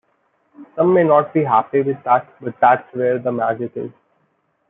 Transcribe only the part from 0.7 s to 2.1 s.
Some may not be happy with